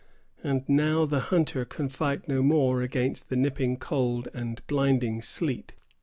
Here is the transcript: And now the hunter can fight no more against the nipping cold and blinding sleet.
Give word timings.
And 0.43 0.67
now 0.67 1.05
the 1.05 1.19
hunter 1.29 1.63
can 1.63 1.87
fight 1.87 2.27
no 2.27 2.41
more 2.41 2.81
against 2.81 3.29
the 3.29 3.35
nipping 3.35 3.77
cold 3.77 4.29
and 4.33 4.65
blinding 4.65 5.21
sleet. 5.21 5.75